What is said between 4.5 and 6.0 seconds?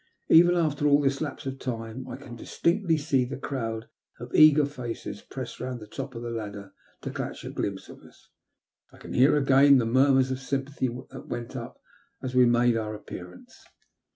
faces pressed round the